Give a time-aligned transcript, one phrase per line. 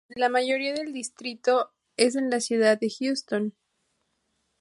[0.15, 3.53] La mayoría del distrito es en la Ciudad de Houston.